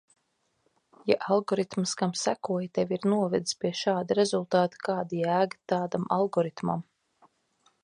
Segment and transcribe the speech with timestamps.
[1.09, 6.85] Ja algoritms, kam sekoji, tevi ir novedis pie šāda rezultāta, kāda jēga tādam algoritmam?